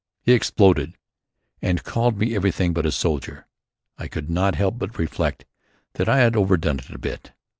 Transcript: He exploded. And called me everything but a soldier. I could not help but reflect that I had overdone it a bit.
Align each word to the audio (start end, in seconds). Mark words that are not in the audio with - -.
He 0.23 0.31
exploded. 0.33 0.97
And 1.61 1.83
called 1.83 2.17
me 2.17 2.33
everything 2.33 2.73
but 2.73 2.87
a 2.87 2.91
soldier. 2.91 3.45
I 3.99 4.07
could 4.07 4.31
not 4.31 4.55
help 4.55 4.79
but 4.79 4.97
reflect 4.97 5.45
that 5.93 6.09
I 6.09 6.17
had 6.17 6.35
overdone 6.35 6.79
it 6.79 6.89
a 6.89 6.97
bit. 6.97 7.33